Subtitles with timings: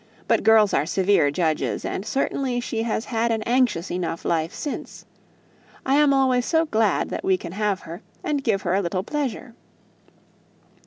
[0.27, 4.87] But girls are severe judges, and certainly she had had an anxious enough lifetime.
[5.85, 9.03] I am always so glad when we can have her, and give her a little
[9.03, 9.53] pleasure.